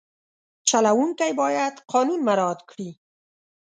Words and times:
چلوونکی 0.69 1.31
باید 1.41 1.75
قانون 1.91 2.19
مراعت 2.27 2.59
کړي. 2.69 2.89